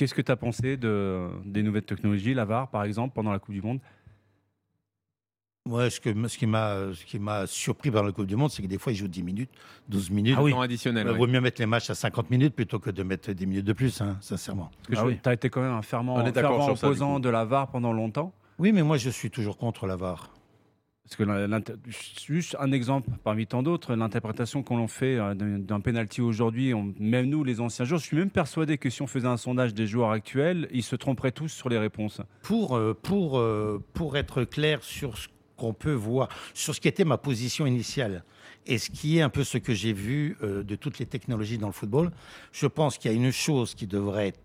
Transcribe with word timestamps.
Qu'est-ce 0.00 0.14
que 0.14 0.22
tu 0.22 0.32
as 0.32 0.36
pensé 0.36 0.78
de, 0.78 1.28
des 1.44 1.62
nouvelles 1.62 1.84
technologies, 1.84 2.32
la 2.32 2.46
VAR 2.46 2.70
par 2.70 2.84
exemple, 2.84 3.12
pendant 3.14 3.32
la 3.32 3.38
Coupe 3.38 3.52
du 3.52 3.60
Monde? 3.60 3.80
Ouais, 5.68 5.90
ce, 5.90 6.00
que, 6.00 6.26
ce 6.26 6.38
qui 6.38 6.46
m'a 6.46 6.94
ce 6.94 7.04
qui 7.04 7.18
m'a 7.18 7.46
surpris 7.46 7.90
pendant 7.90 8.06
la 8.06 8.12
Coupe 8.12 8.24
du 8.24 8.34
Monde, 8.34 8.50
c'est 8.50 8.62
que 8.62 8.66
des 8.66 8.78
fois, 8.78 8.92
ils 8.92 8.96
jouent 8.96 9.08
10 9.08 9.22
minutes, 9.22 9.50
12 9.90 10.08
minutes. 10.08 10.36
Ah 10.38 10.42
oui. 10.42 10.52
Temps 10.52 10.62
additionnel. 10.62 11.06
Il 11.06 11.18
vaut 11.18 11.26
mieux 11.26 11.42
mettre 11.42 11.60
les 11.60 11.66
matchs 11.66 11.90
à 11.90 11.94
50 11.94 12.30
minutes 12.30 12.54
plutôt 12.54 12.78
que 12.78 12.88
de 12.88 13.02
mettre 13.02 13.30
10 13.30 13.44
minutes 13.44 13.66
de 13.66 13.74
plus, 13.74 14.00
hein, 14.00 14.16
sincèrement. 14.22 14.70
Parce 14.88 15.00
que 15.00 15.04
Ah 15.04 15.06
oui. 15.06 15.18
Tu 15.22 15.28
as 15.28 15.34
été 15.34 15.50
quand 15.50 15.60
même 15.60 15.72
un 15.72 15.82
fervent, 15.82 16.16
ça, 16.32 16.70
opposant 16.70 17.20
de 17.20 17.28
la 17.28 17.44
VAR 17.44 17.68
pendant 17.68 17.92
longtemps. 17.92 18.32
Oui, 18.58 18.72
mais 18.72 18.82
moi, 18.82 18.96
je 18.96 19.10
suis 19.10 19.30
toujours 19.30 19.58
contre 19.58 19.86
la 19.86 19.96
VAR. 19.96 20.32
Parce 21.16 21.28
que 21.28 22.32
juste 22.32 22.56
un 22.60 22.70
exemple 22.70 23.10
parmi 23.24 23.46
tant 23.46 23.64
d'autres, 23.64 23.96
l'interprétation 23.96 24.62
qu'on 24.62 24.78
en 24.78 24.86
fait 24.86 25.16
euh, 25.16 25.34
d'un 25.34 25.80
penalty 25.80 26.20
aujourd'hui, 26.20 26.72
même 27.00 27.26
nous 27.26 27.42
les 27.42 27.60
anciens 27.60 27.84
joueurs, 27.84 28.00
je 28.00 28.06
suis 28.06 28.16
même 28.16 28.30
persuadé 28.30 28.78
que 28.78 28.90
si 28.90 29.02
on 29.02 29.08
faisait 29.08 29.26
un 29.26 29.36
sondage 29.36 29.74
des 29.74 29.88
joueurs 29.88 30.12
actuels, 30.12 30.68
ils 30.72 30.84
se 30.84 30.94
tromperaient 30.94 31.32
tous 31.32 31.48
sur 31.48 31.68
les 31.68 31.78
réponses. 31.78 32.20
Pour, 32.42 32.76
euh, 32.76 32.94
pour, 32.94 33.38
euh, 33.38 33.82
pour 33.92 34.16
être 34.16 34.44
clair 34.44 34.84
sur 34.84 35.18
ce 35.18 35.26
qu'on 35.56 35.74
peut 35.74 35.92
voir, 35.92 36.28
sur 36.54 36.76
ce 36.76 36.80
qui 36.80 36.86
était 36.86 37.04
ma 37.04 37.18
position 37.18 37.66
initiale 37.66 38.22
et 38.66 38.78
ce 38.78 38.88
qui 38.88 39.18
est 39.18 39.22
un 39.22 39.30
peu 39.30 39.42
ce 39.42 39.58
que 39.58 39.74
j'ai 39.74 39.92
vu 39.92 40.36
de 40.42 40.74
toutes 40.76 40.98
les 40.98 41.06
technologies 41.06 41.58
dans 41.58 41.66
le 41.66 41.72
football, 41.72 42.12
je 42.52 42.66
pense 42.66 42.98
qu'il 42.98 43.10
y 43.10 43.14
a 43.14 43.16
une 43.16 43.32
chose 43.32 43.74
qui 43.74 43.86
devrait 43.86 44.28
être 44.28 44.40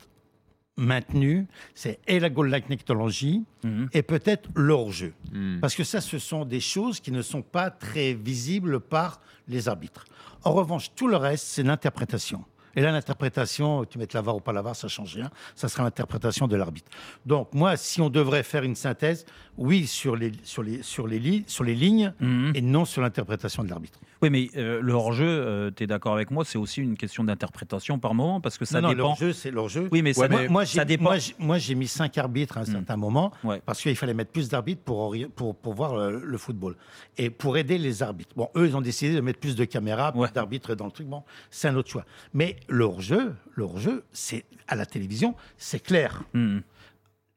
maintenue, 0.78 1.48
c'est 1.74 2.00
et 2.08 2.20
la 2.20 2.30
technology 2.30 3.44
Mhm. 3.64 3.90
et 3.94 4.02
peut-être 4.04 4.50
l'hors-jeu. 4.56 5.14
Hmm. 5.32 5.60
Parce 5.60 5.76
que 5.76 5.84
ça, 5.84 6.02
ce 6.02 6.20
sont 6.20 6.46
des 6.46 6.60
choses 6.60 7.00
qui 7.00 7.12
ne 7.12 7.22
sont 7.22 7.42
pas 7.42 7.70
très 7.72 8.14
visibles 8.14 8.80
par 8.80 9.22
les 9.48 9.68
arbitres. 9.70 10.06
En 10.44 10.52
revanche, 10.54 10.92
tout 10.96 11.08
le 11.08 11.18
reste, 11.18 11.46
c'est 11.46 11.64
l'interprétation. 11.64 12.44
Et 12.76 12.82
là, 12.82 12.92
l'interprétation, 12.92 13.86
tu 13.86 13.98
mets 13.98 14.08
la 14.14 14.22
VAR 14.22 14.36
ou 14.36 14.40
pas 14.40 14.54
la 14.54 14.62
VAR, 14.62 14.76
ça 14.76 14.88
change 14.88 15.16
rien. 15.16 15.30
Ça 15.56 15.68
sera 15.70 15.84
l'interprétation 15.84 16.48
de 16.48 16.56
l'arbitre. 16.56 16.90
Donc, 17.26 17.54
moi, 17.54 17.78
si 17.78 18.02
on 18.02 18.10
devrait 18.10 18.44
faire 18.44 18.64
une 18.64 18.76
synthèse, 18.76 19.26
oui, 19.58 19.88
sur 19.88 20.16
les, 20.16 20.32
sur 20.44 20.64
les, 20.64 20.84
sur 20.84 21.08
les, 21.08 21.20
li- 21.20 21.44
sur 21.48 21.64
les 21.64 21.76
lignes 21.76 22.14
Mhm. 22.20 22.52
et 22.56 22.62
non 22.62 22.84
sur 22.86 23.02
l'interprétation 23.02 23.64
de 23.64 23.70
l'arbitre. 23.70 24.00
Oui, 24.22 24.30
mais 24.30 24.50
euh, 24.58 24.80
le 24.82 24.94
hors-jeu, 24.94 25.72
tu 25.76 25.84
es 25.84 25.88
d'accord 25.88 26.14
avec 26.14 26.32
moi, 26.32 26.44
c'est 26.46 26.58
aussi 26.58 26.82
une 26.82 26.98
question 26.98 27.24
d'interprétation 27.24 28.00
par 28.00 28.14
moment, 28.14 28.42
parce 28.42 28.58
que 28.58 28.66
ça 28.66 28.82
non, 28.82 28.90
non, 28.90 28.94
dépend. 28.94 29.08
leur 29.10 29.16
jeu, 29.18 29.34
c'est 29.34 29.52
leur 29.52 29.70
jeu. 29.70 29.88
Oui, 29.92 30.02
mais 30.02 30.14
ça, 30.14 30.22
Ouais, 30.22 30.30
mais- 30.30 30.48
moi, 30.48 30.66
ça 30.66 30.84
dépend. 30.86 31.12
moi, 31.40 31.58
j'ai- 31.58 31.76
mis 31.76 31.88
cinq 31.88 32.18
arbitres 32.18 32.58
à 32.58 32.62
un 32.62 32.66
certain 32.66 32.96
moment 32.98 33.32
Ouais. 33.44 33.62
parce 33.66 33.82
qu'il 33.82 33.96
fallait 33.96 34.14
mettre 34.14 34.32
plus 34.32 34.50
d'arbitres 34.50 34.82
pour, 34.84 35.16
pour, 35.36 35.56
pour 35.56 35.74
voir 35.74 35.96
le, 35.96 36.20
le 36.26 36.38
football 36.38 36.76
et 37.18 37.30
pour 37.30 37.58
aider 37.58 37.78
les 37.78 38.02
arbitres. 38.04 38.34
Bon, 38.36 38.50
eux, 38.56 38.68
ils 38.68 38.76
ont 38.76 38.82
décidé 38.82 39.14
de 39.16 39.22
mettre 39.22 39.40
plus 39.40 39.56
de 39.56 39.66
caméras, 39.66 40.12
plus 40.12 40.22
Ouais. 40.22 40.30
d'arbitres 40.34 40.76
dans 40.76 40.86
le 40.86 40.92
truc. 40.92 41.08
Bon, 41.08 41.24
c'est 41.50 41.68
un 41.68 41.76
autre 41.76 41.90
choix. 41.90 42.06
Mais 42.34 42.56
leur 42.70 43.02
jeu, 43.02 43.36
leur 43.56 43.78
jeu, 43.78 44.04
c'est 44.12 44.46
à 44.68 44.76
la 44.76 44.86
télévision, 44.86 45.36
c'est 45.58 45.80
clair. 45.82 46.24
Mhm. 46.34 46.62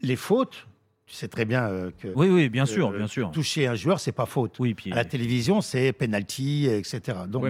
Les 0.01 0.17
fautes, 0.17 0.67
tu 1.07 1.15
sais 1.15 1.29
très 1.29 1.45
bien 1.45 1.69
euh, 1.69 1.91
que 1.99 2.09
Oui, 2.15 2.29
oui, 2.29 2.49
bien 2.49 2.67
sûr, 2.67 2.89
euh, 2.91 2.97
bien 2.99 3.07
sûr. 3.07 3.31
toucher 3.31 3.67
un 3.67 3.75
joueur, 3.75 3.99
c'est 4.01 4.13
pas 4.13 4.27
faute. 4.27 4.59
Oui, 4.59 4.75
puis 4.75 4.93
À 4.93 4.97
la 4.97 5.05
télévision, 5.05 5.61
c'est 5.61 5.93
penalty, 5.93 6.67
etc. 6.67 7.19
Donc, 7.29 7.45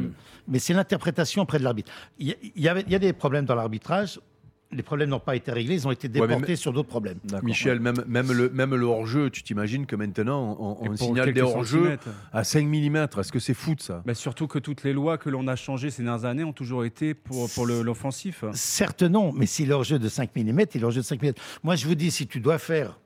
mais- 0.47 0.59
c'est 0.59 0.73
l'interprétation 0.75 1.43
auprès 1.43 1.59
de 1.59 1.65
l'arbitre. 1.65 1.93
Il 2.19 2.29
y, 2.29 2.37
y 2.57 2.63
y 2.63 2.69
a 2.95 2.99
des 2.99 3.13
problèmes 3.13 3.45
dans 3.45 3.55
l'arbitrage. 3.55 4.21
Les 4.71 4.83
problèmes 4.83 5.09
n'ont 5.09 5.19
pas 5.19 5.35
été 5.35 5.51
réglés, 5.51 5.75
ils 5.77 5.89
ont 5.89 5.91
été 5.91 6.09
Ouais, 6.09 6.21
mais- 6.21 6.27
déportés 6.35 6.55
sur 6.57 6.75
d'autres 6.75 6.89
problèmes. 6.91 7.19
Michel, 7.43 7.81
même, 7.81 8.05
même, 8.07 8.31
le, 8.33 8.51
même 8.51 8.75
le 8.75 8.85
hors-jeu, 8.85 9.31
tu 9.31 9.43
t'imagines 9.43 9.87
que 9.87 9.97
maintenant, 9.97 10.57
on, 10.61 10.95
signale 10.95 11.33
des 11.33 11.41
hors-jeux 11.41 11.97
à 12.33 12.45
5 12.45 12.67
mm. 12.67 12.97
Est-ce 13.19 13.33
que 13.33 13.39
c'est 13.39 13.55
foot, 13.55 13.81
ça? 13.81 14.03
Mais 14.05 14.13
surtout 14.13 14.47
que 14.47 14.59
toutes 14.59 14.83
les 14.85 14.93
lois 14.93 15.17
que 15.17 15.31
l'on 15.31 15.49
a 15.49 15.57
changées 15.57 15.91
ces 15.91 16.03
dernières 16.03 16.27
années 16.27 16.45
ont 16.45 16.53
toujours 16.53 16.85
été 16.85 17.15
pour, 17.15 17.49
pour 17.51 17.65
le- 17.65 17.81
l'offensif. 17.83 18.45
Certes, 18.53 19.03
non, 19.03 19.33
mais 19.33 19.47
si 19.47 19.65
leur 19.65 19.85
jeu 19.85 19.99
de 19.99 20.09
5 20.09 20.37
mm, 20.37 20.61
il 20.75 20.81
leur 20.83 20.91
jeu 20.91 21.01
de 21.01 21.07
5 21.07 21.23
mm. 21.23 21.33
Moi, 21.63 21.75
je 21.77 21.87
vous 21.87 21.95
dis, 21.95 22.11
si 22.11 22.27
tu 22.27 22.41
dois 22.41 22.59
faire 22.59 22.99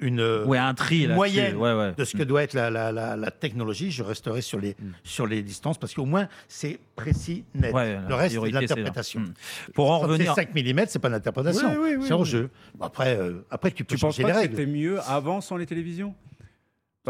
une 0.00 0.20
euh, 0.20 0.44
Ouais, 0.44 0.58
un 0.58 0.74
tri 0.74 1.06
là. 1.06 1.14
moyenne 1.14 1.56
Ouais, 1.56 1.72
ouais. 1.74 1.92
de 1.96 2.04
ce 2.04 2.16
que 2.16 2.22
doit 2.22 2.42
être 2.42 2.54
la, 2.54 2.70
la- 2.70 2.90
la- 2.92 3.16
la 3.16 3.30
technologie, 3.30 3.90
je 3.90 4.02
resterai 4.02 4.40
sur 4.42 4.58
les, 4.58 4.76
sur 5.04 5.26
les 5.26 5.42
distances 5.42 5.78
parce 5.78 5.94
qu'au 5.94 6.04
moins, 6.06 6.28
c'est 6.48 6.78
précis, 6.96 7.44
net. 7.54 7.72
Le 7.72 8.14
reste, 8.14 8.34
c'est 8.34 8.40
de 8.50 8.54
l'interprétation. 8.54 9.20
Mm. 9.20 9.34
Pour 9.74 9.90
en 9.90 9.98
revenir. 10.00 10.34
5 10.34 10.54
mm, 10.54 10.84
c'est 10.88 10.98
pas 10.98 11.08
l'interprétation, 11.08 11.68
Oui, 11.70 11.76
oui, 11.80 11.96
oui, 11.98 12.04
c'est 12.06 12.12
en 12.14 12.20
oui. 12.20 12.26
jeu. 12.28 12.50
Bon, 12.74 12.86
après, 12.86 13.16
euh, 13.16 13.44
après, 13.50 13.70
tu 13.70 13.84
peux 13.84 13.94
Tu 13.96 14.00
penses 14.00 14.14
changer 14.16 14.22
pas 14.22 14.28
les 14.28 14.34
que 14.34 14.38
règles. 14.40 14.56
c'était 14.56 14.70
mieux 14.70 14.98
avant 15.00 15.40
sans 15.40 15.56
les 15.56 15.66
télévisions? 15.66 16.14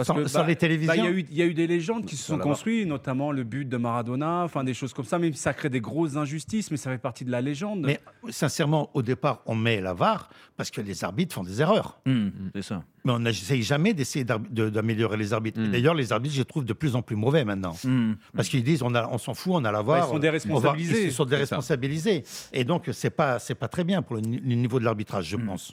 Parce 0.00 0.06
Sans- 0.08 0.14
que, 0.14 0.26
sans 0.28 0.44
les 0.46 0.56
télévisions 0.56 0.94
bah, 0.94 0.96
Il 0.96 1.04
y, 1.04 1.06
a 1.06 1.10
eu- 1.10 1.26
il 1.30 1.36
y 1.36 1.42
a 1.42 1.44
eu 1.44 1.52
des 1.52 1.66
légendes 1.66 2.06
qui 2.06 2.16
se 2.16 2.24
sont 2.24 2.38
construites, 2.38 2.86
notamment 2.88 3.32
le 3.32 3.44
but 3.44 3.68
de 3.68 3.76
Maradona, 3.76 4.44
enfin 4.44 4.64
des 4.64 4.72
choses 4.72 4.94
comme 4.94 5.04
ça, 5.04 5.18
même 5.18 5.34
si 5.34 5.40
ça 5.40 5.52
crée 5.52 5.68
des 5.68 5.80
grosses 5.82 6.16
injustices, 6.16 6.70
mais 6.70 6.78
ça 6.78 6.90
fait 6.90 6.96
partie 6.98 7.24
de 7.26 7.30
la 7.30 7.42
légende. 7.42 7.82
Mais 7.84 8.00
sincèrement, 8.30 8.88
au 8.94 9.02
départ, 9.02 9.42
on 9.44 9.54
met 9.54 9.80
la 9.82 9.92
VAR 9.92 10.30
parce 10.56 10.70
que 10.70 10.80
les 10.80 11.04
arbitres 11.04 11.34
font 11.34 11.44
des 11.44 11.60
erreurs. 11.60 12.00
Mhm, 12.06 12.32
c'est 12.54 12.62
ça. 12.62 12.82
Mais 13.04 13.12
on 13.12 13.18
n'essaye 13.18 13.62
jamais 13.62 13.94
d'essayer 13.94 14.24
d'améliorer 14.24 15.16
les 15.16 15.32
arbitres. 15.32 15.58
Et 15.60 15.68
Mm. 15.68 15.70
D'ailleurs, 15.72 15.94
les 15.94 16.12
arbitres, 16.12 16.34
je 16.34 16.40
les 16.40 16.44
trouve 16.44 16.64
de 16.66 16.72
plus 16.74 16.96
en 16.96 17.02
plus 17.02 17.16
mauvais 17.16 17.44
maintenant. 17.46 17.74
Parce 18.34 18.48
qu'ils 18.48 18.62
disent, 18.64 18.82
on, 18.82 18.94
a- 18.94 19.08
on 19.10 19.18
s'en 19.18 19.34
fout, 19.34 19.52
on 19.56 19.64
a 19.64 19.72
la 19.72 19.82
Bah, 19.82 20.02
ils 20.06 20.10
sont 20.10 20.18
déresponsabilisés. 20.18 20.92
va- 20.94 21.00
Ils 21.06 21.12
sont 21.12 21.24
déresponsabilisés. 21.24 22.24
Et 22.52 22.64
donc, 22.64 22.88
c'est 22.92 23.10
pas, 23.10 23.38
c'est 23.38 23.54
pas 23.54 23.68
très 23.68 23.84
bien 23.84 24.02
pour 24.02 24.16
le, 24.16 24.22
ni- 24.22 24.38
le 24.38 24.54
niveau 24.54 24.78
de 24.78 24.84
l'arbitrage, 24.84 25.26
je 25.28 25.36
pense. 25.36 25.68